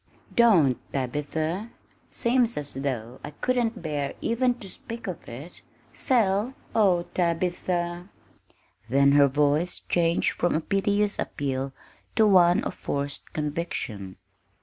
"Don't, 0.35 0.79
Tabitha! 0.91 1.69
Seems 2.11 2.57
as 2.57 2.73
though 2.73 3.19
I 3.23 3.29
couldn't 3.29 3.83
bear 3.83 4.15
even 4.19 4.55
to 4.55 4.67
speak 4.67 5.05
of 5.05 5.29
it. 5.29 5.61
Sell? 5.93 6.55
oh, 6.73 7.03
Tabitha!" 7.13 8.09
Then 8.89 9.11
her 9.11 9.27
voice 9.27 9.79
changed 9.81 10.31
from 10.33 10.55
a 10.55 10.59
piteous 10.61 11.19
appeal 11.19 11.71
to 12.15 12.25
one 12.25 12.63
of 12.63 12.73
forced 12.73 13.31
conviction. 13.33 14.15